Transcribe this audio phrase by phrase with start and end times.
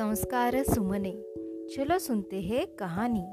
[0.00, 1.10] संस्कार सुमने।
[1.76, 3.24] चलो सुनते हैं कहानी।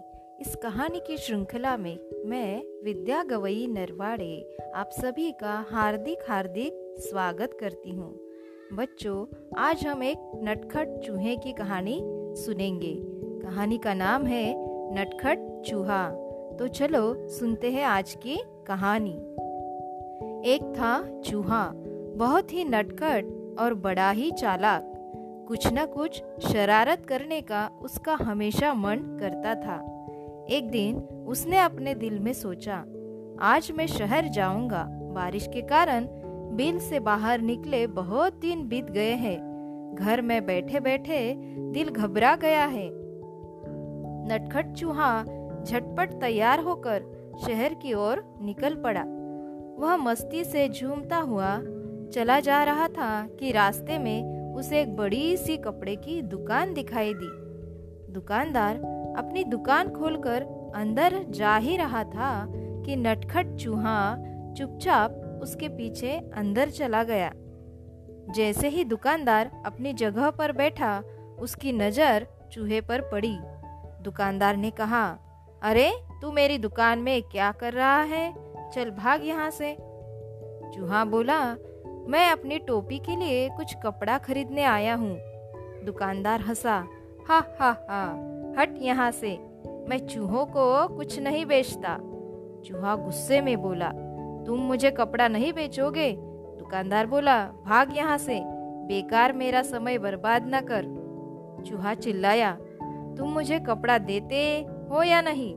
[0.41, 7.57] इस कहानी की श्रृंखला में मैं, विद्या गवई नरवाड़े, आप सभी का हार्दिक हार्दिक स्वागत
[7.59, 8.19] करती हूँ।
[8.73, 9.25] बच्चों,
[9.57, 11.99] आज हम एक नटखट चूहे की कहानी
[12.35, 12.95] सुनेंगे।
[13.47, 14.55] कहानी का नाम है
[14.93, 16.09] नटखट चूहा।
[16.59, 18.37] तो चलो सुनते हैं आज की
[18.67, 19.13] कहानी।
[20.51, 21.71] एक था चूहा।
[22.15, 24.93] बहुत ही नटखट और बड़ा ही चालाक।
[25.47, 29.75] कुछ न कुछ शरारत करने का उसका हमेशा मन करता था।
[30.49, 30.97] एक दिन
[31.27, 32.75] उसने अपने दिल में सोचा,
[33.41, 36.07] आज मैं शहर जाऊँगा। बारिश के कारण
[36.55, 41.35] बिल से बाहर निकले बहुत दिन बीत गए हैं। घर में बैठे बैठे
[41.73, 42.89] दिल घबरा गया है
[44.29, 45.23] नटखट चूहा
[45.63, 47.03] झटपट तैयार होकर
[47.45, 49.03] शहर की ओर निकल पड़ा।
[49.79, 51.57] वह मस्ती से झूमता हुआ
[52.13, 57.13] चला जा रहा था कि रास्ते में उसे एक बड़ी सी कपड़े की दुकान दिखाई
[57.13, 57.29] दी।
[58.13, 58.75] दुकानदार
[59.17, 60.41] अपनी दुकान खोलकर
[60.75, 62.45] अंदर जा ही रहा था
[62.85, 64.17] कि नटखट चूहा
[64.57, 67.31] चुपचाप उसके पीछे अंदर चला गया।
[68.35, 71.03] जैसे ही दुकानदार अपनी जगह पर बैठा,
[71.39, 73.37] उसकी नज़र चूहे पर पड़ी।
[74.01, 75.17] दुकानदार ने कहा,
[75.63, 78.33] अरे, तू मेरी दुकान में क्या कर रहा है?
[78.71, 79.73] चल भाग यहाँ से।
[80.75, 81.55] चूहा बोला
[82.07, 85.19] मैं अपनी टोपी के लिए कुछ कपड़ा खरीदने आया हूँ।
[85.85, 86.87] दुकानदार हंसा।
[87.29, 88.03] हा हा हा,
[88.59, 89.37] हट यहाँ से।
[89.89, 91.97] मैं चूहों को कुछ नहीं बेचता।
[92.65, 93.91] चूहा गुस्से में बोला।
[94.47, 96.15] तुम मुझे कपड़ा नहीं बेचोगे?
[96.59, 98.41] दुकानदार बोला। भाग यहाँ से।
[98.87, 100.83] बेकार मेरा समय बर्बाद न कर।
[101.67, 102.57] चूहा चिल्लाया।
[103.17, 105.55] तुम मुझे कपड़ा देते हो या नहीं?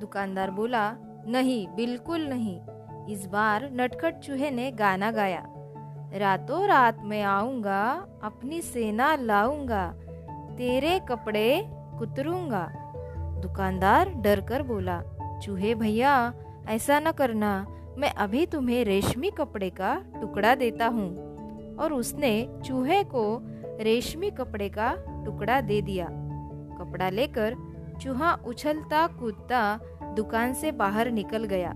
[0.00, 2.60] दुकानदार बोला। नहीं, बिल्कुल नहीं।
[3.08, 5.44] इस बार नटखट चूहे ने गाना गाया।
[6.16, 9.94] रातों रात मैं आऊँगा, अपनी सेना लाऊँगा,
[10.58, 12.72] तेरे कपड़े कुतरूँगा।
[13.42, 15.02] दुकानदार डर कर बोला,
[15.42, 16.32] चूहे भैया,
[16.68, 17.66] ऐसा न करना,
[17.98, 21.34] मैं अभी तुम्हें रेशमी कपड़े का टुकड़ा देता हूँ।
[21.76, 23.40] और उसने चूहे को
[23.80, 26.06] रेशमी कपड़े का टुकड़ा दे दिया।
[26.78, 27.54] कपड़ा लेकर
[28.02, 29.80] चूहा उछलता कूदता
[30.16, 31.74] दुकान से बाहर निकल गया।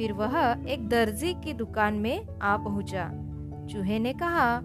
[0.00, 3.08] फिर वह एक दर्जी की दुकान में आ पहुँचा।
[3.72, 4.60] चूहे ने कहा,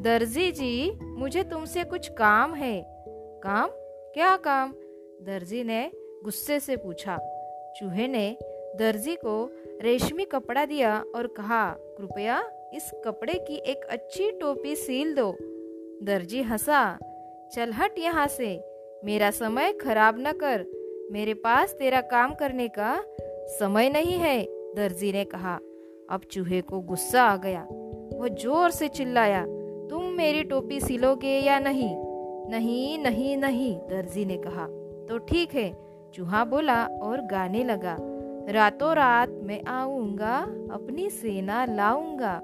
[0.00, 3.04] दर्जी जी, मुझे तुमसे कुछ काम है।
[3.44, 3.68] काम?
[4.14, 4.72] क्या काम?
[5.22, 7.18] दर्जी ने गुस्से से पूछा।
[7.76, 8.36] चूहे ने
[8.78, 12.42] दर्जी को रेशमी कपड़ा दिया और कहा, कृपया
[12.74, 15.36] इस कपड़े की एक अच्छी टोपी सील दो।
[16.02, 16.98] दर्जी हंसा,
[17.52, 18.64] चल हट यहाँ से।
[19.04, 20.64] मेरा समय खराब न कर।
[21.12, 23.04] मेरे पास तेरा काम करने का
[23.50, 24.42] समय नहीं है,
[24.76, 25.54] दर्जी ने कहा।
[26.10, 27.66] अब चूहे को गुस्सा आ गया।
[28.14, 29.44] वह ज़ोर से चिल्लाया,
[29.90, 31.94] तुम मेरी टोपी सिलोगे या नहीं?
[32.50, 34.66] नहीं नहीं नहीं, दर्जी ने कहा।
[35.08, 35.72] तो ठीक है,
[36.14, 37.96] चूहा बोला और गाने लगा।
[38.48, 40.38] रातों रात मैं आऊँगा,
[40.72, 42.38] अपनी सेना लाऊँगा,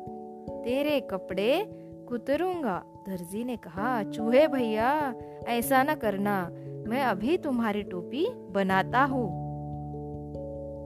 [0.65, 1.65] तेरे कपड़े
[2.09, 5.15] कुतरूँगा, दर्जी ने कहा। चूहे भैया,
[5.49, 6.43] ऐसा न करना,
[6.89, 9.46] मैं अभी तुम्हारी टोपी बनाता हूँ।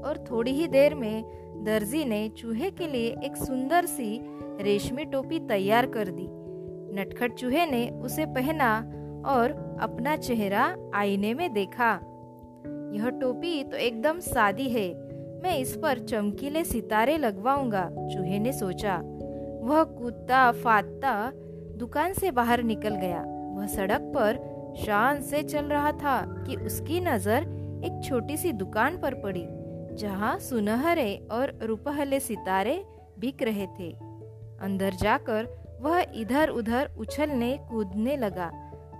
[0.04, 1.24] और थोड़ी ही देर में
[1.64, 4.20] दर्जी ने चूहे के लिए एक सुंदर सी
[4.60, 6.26] रेशमी टोपी तैयार कर दी।
[7.00, 8.76] नटखट चूहे ने उसे पहना
[9.26, 11.92] और अपना चेहरा आईने में देखा।
[12.94, 14.88] यह टोपी तो एकदम सादी है।
[15.42, 18.96] मैं इस पर चमकीले सितारे लगवाऊँगा, चूहे ने सोचा।
[19.62, 21.32] वह कूदता फादता
[21.76, 23.22] दुकान से बाहर निकल गया।
[23.56, 24.38] वह सड़क पर
[24.84, 27.42] शान से चल रहा था कि उसकी नज़र
[27.84, 29.46] एक छोटी सी दुकान पर पड़ी।
[30.00, 32.84] जहाँ सुनहरे और रुपहले सितारे
[33.18, 33.90] बिक रहे थे।
[34.60, 35.48] अंदर जाकर
[35.80, 38.50] वह इधर उधर उछलने, कूदने लगा।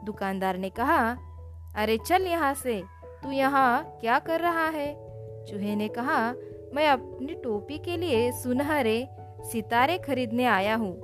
[0.04, 1.16] दुकानदार ने कहा,
[1.76, 2.82] अरे चल यहाँ से,
[3.22, 4.94] तू यहाँ क्या कर रहा है?
[5.46, 6.32] चूहे ने कहा,
[6.74, 9.08] मैं अपनी टोपी के लिए सुनहरे
[9.42, 11.00] सितारे खरीदने आया हूँ।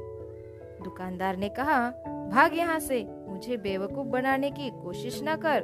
[0.84, 1.90] दुकानदार ने कहा,
[2.32, 5.58] भाग यहाँ से, मुझे बेवकूफ़ बनाने की कोशिश न कर।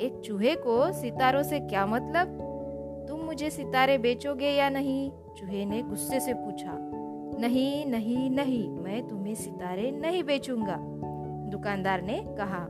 [0.00, 2.43] एक चूहे को सितारों से क्या मतलब?
[3.34, 5.10] मुझे सितारे बेचोगे या नहीं?
[5.36, 6.72] चूहे ने गुस्से से पूछा,
[7.40, 10.76] नहीं नहीं नहीं, मैं तुम्हें सितारे नहीं बेचूँगा।
[11.50, 12.60] दुकानदार ने कहा।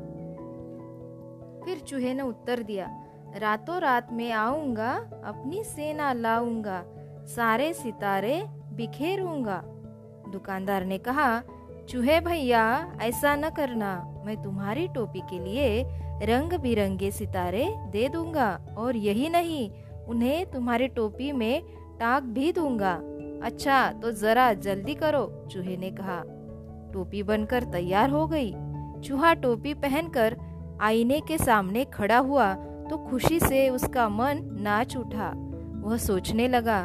[1.65, 2.89] फिर चूहे ने उत्तर दिया,
[3.37, 4.93] रातों रात में आऊँगा,
[5.25, 6.83] अपनी सेना लाऊँगा,
[7.27, 9.61] सारे सितारे बिखेरूँगा।
[10.33, 11.43] दुकानदार ने कहा,
[11.89, 12.65] चूहे भैया,
[13.03, 13.95] ऐसा न करना,
[14.27, 15.85] मैं तुम्हारी टोपी के लिए
[16.25, 19.71] रंग बिरंगे सितारे दे दूँगा, और यही नहीं
[20.09, 21.63] उन्हें तुम्हारी टोपी में
[22.01, 22.95] टाक भी दूँगा।
[23.43, 26.23] अच्छा तो जरा जल्दी करो, चूहे ने कहा।
[26.93, 28.53] टोपी बनकर तैयार हो गई।
[29.01, 30.37] चूहा टोपी पहनकर
[30.81, 32.53] आईने के सामने खड़ा हुआ
[32.91, 35.33] तो खुशी से उसका मन नाच उठा।
[35.85, 36.81] वह सोचने लगा,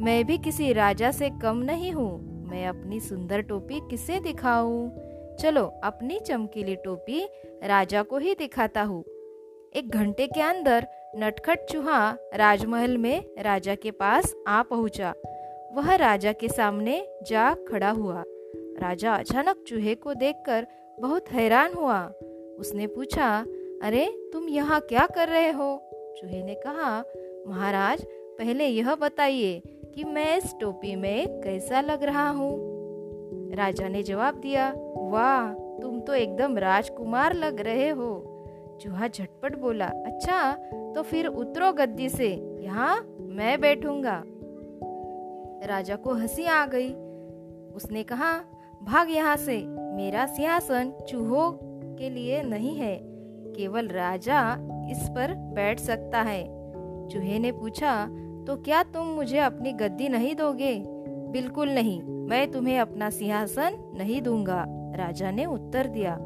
[0.00, 2.10] मैं भी किसी राजा से कम नहीं हूँ।
[2.50, 4.90] मैं अपनी सुंदर टोपी किसे दिखाऊँ?
[5.36, 7.24] चलो, अपनी चमकीली टोपी
[7.64, 9.02] राजा को ही दिखाता हूँ।
[9.76, 10.86] एक घंटे के अंदर
[11.16, 15.14] नटखट चूहा राजमहल में राजा के पास आ पहुँचा।
[15.72, 18.24] वह राजा के सामने जा खड़ा हुआ।
[18.56, 20.66] राजा अचानक चूहे को देखकर
[21.00, 22.12] बहुत हैरान हुआ।
[22.58, 23.46] उसने पूछा,
[23.82, 25.90] अरे, तुम यहाँ क्या कर रहे हो?
[26.20, 27.04] चूहे ने कहा,
[27.46, 29.62] महाराज, पहले यह बताइए
[29.94, 32.70] कि मैं इस टोपी में कैसा लग रहा हूँ?
[33.54, 38.29] राजा ने जवाब दिया, वाह, तुम तो एकदम राजकुमार लग रहे हो।
[38.80, 40.52] चूहा झटपट बोला अच्छा
[40.94, 42.28] तो फिर उतरो गद्दी से।
[42.60, 44.22] यहाँ मैं बैठूँगा.
[45.66, 46.88] राजा को हँसी आ गई।
[47.74, 48.32] उसने कहा,
[48.82, 49.56] भाग यहाँ से।
[49.96, 51.50] मेरा सिंहासन चूहों
[51.96, 52.96] के लिए नहीं है।
[53.56, 54.40] केवल राजा
[54.90, 56.42] इस पर बैठ सकता है।
[57.08, 58.06] चूहे ने पूछा
[58.46, 60.74] तो क्या तुम मुझे अपनी गद्दी नहीं दोगे?
[61.32, 64.64] बिल्कुल नहीं। मैं तुम्हें अपना सिंहासन नहीं दूँगा।
[64.96, 66.16] राजा ने उत्तर दिया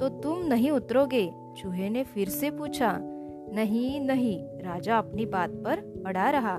[0.00, 2.98] तो तुम नहीं उतरोगे। चूहे ने फिर से पूछा,
[3.54, 6.58] नहीं नहीं, राजा अपनी बात पर अड़ा रहा।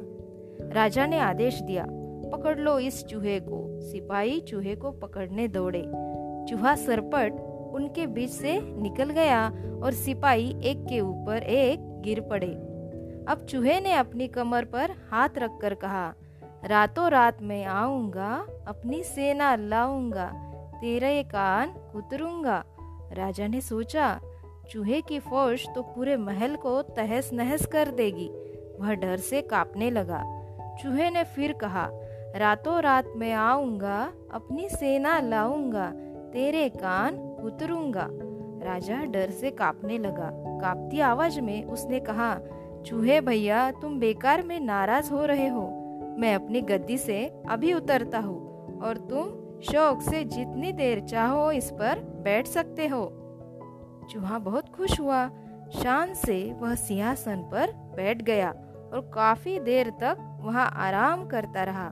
[0.74, 1.86] राजा ने आदेश दिया,
[2.32, 5.82] पकड़ लो इस चूहे को, सिपाही चूहे को पकड़ने दौड़े।
[6.50, 7.40] चूहा सरपट
[7.74, 9.48] उनके बीच से निकल गया
[9.84, 12.52] और सिपाही एक के ऊपर एक गिर पड़े।
[13.28, 16.14] अब चूहे ने अपनी कमर पर हाथ रखकर कहा,
[16.66, 20.32] रातों रात में आऊँगा, अपनी सेना लाऊँगा,
[20.82, 22.64] तेरे कान कुतरूँगा।
[23.14, 24.20] राजा ने सोचा
[24.70, 28.30] चूहे की फौज तो पूरे महल को तहस नहस कर देगी।
[28.80, 30.24] वह डर से कांपने लगा।
[30.82, 31.90] चूहे ने फिर कहा
[32.36, 35.92] रातों रात में आऊँगा, अपनी सेना लाऊँगा,
[36.34, 38.08] तेरे कान उतरूँगा।
[38.66, 42.40] राजा डर से कांपने लगा। कांपती आवाज़ में उसने कहा,
[42.86, 45.62] चूहे भैया, तुम बेकार में नाराज़ हो रहे हो।
[46.20, 49.30] मैं अपनी गद्दी से अभी उतरता हूँ और तुम
[49.62, 53.19] शौक से जितनी देर चाहो इस पर बैठ सकते हो।
[54.10, 55.30] चूहा बहुत खुश हुआ।
[55.84, 58.50] शान से वह सिंहासन पर बैठ गया
[58.94, 61.92] और काफ़ी देर तक वहाँ आराम करता रहा।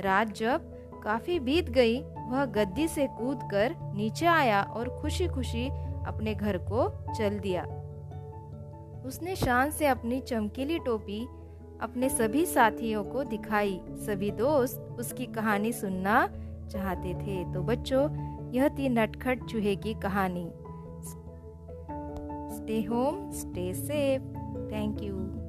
[0.00, 5.68] रात जब काफ़ी बीत गई, वह गद्दी से कूदकर नीचे आया और खुशी खुशी
[6.06, 7.64] अपने घर को चल दिया।
[9.06, 11.28] उसने शान से अपनी चमकीली टोपी
[11.80, 16.26] अपने सभी साथियों को दिखाई। सभी दोस्त उसकी कहानी सुनना
[16.70, 18.04] चाहते थे। तो बच्चों,
[18.52, 20.52] यह थी नटखट चूहे की कहानी।
[22.64, 24.22] Stay home, stay safe.
[24.70, 25.43] Thank you.